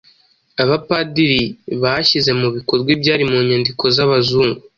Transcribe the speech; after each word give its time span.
Abapadiri 0.63 1.41
bashyize 1.83 2.31
mu 2.39 2.47
bikorwa 2.55 2.89
ibyari 2.95 3.23
mu 3.31 3.37
nyandiko 3.47 3.83
z'abazungu 3.95 4.59